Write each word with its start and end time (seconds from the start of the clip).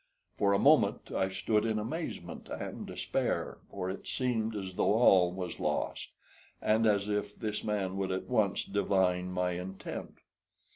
For 0.35 0.51
a 0.51 0.57
moment 0.57 1.11
I 1.11 1.29
stood 1.29 1.63
in 1.63 1.77
amazement 1.77 2.49
and 2.49 2.87
despair, 2.87 3.59
for 3.69 3.87
it 3.91 4.07
seemed 4.07 4.55
as 4.55 4.73
though 4.73 4.93
all 4.95 5.31
was 5.31 5.59
lost, 5.59 6.13
and 6.59 6.87
as 6.87 7.07
if 7.07 7.35
this 7.35 7.63
man 7.63 7.97
would 7.97 8.11
at 8.11 8.23
once 8.27 8.63
divine 8.65 9.31
my 9.31 9.51
intent. 9.51 10.15